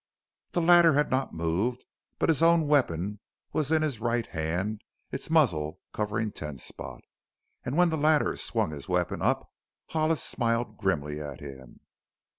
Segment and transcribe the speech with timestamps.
[0.53, 1.85] The latter had not moved,
[2.17, 3.19] but his own weapon
[3.53, 4.81] was in his right hand,
[5.11, 7.03] its muzzle covering Ten Spot,
[7.63, 9.51] and when the latter swung his weapon up
[9.89, 11.81] Hollis smiled grimly at him.